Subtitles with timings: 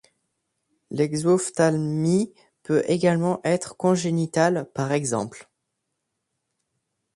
[0.89, 5.13] L'exophtalmie peut également être congénitale, par ex.